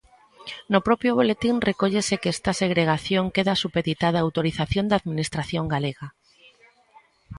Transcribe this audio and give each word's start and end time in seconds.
No 0.71 0.79
propio 0.87 1.11
boletín 1.19 1.55
recóllese 1.69 2.15
que 2.21 2.29
esta 2.35 2.51
segregación 2.61 3.25
queda 3.35 3.53
supeditada 3.63 4.19
á 4.21 4.23
autorización 4.25 4.85
da 4.87 4.97
administración 5.01 5.65
galega. 5.73 6.07